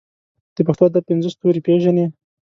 د 0.55 0.57
پښتو 0.67 0.83
ادب 0.89 1.03
پنځه 1.09 1.29
ستوري 1.35 1.61
پېژنې. 1.67 2.05